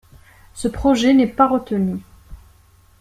[0.55, 1.99] Ce projet n'est pas retenu.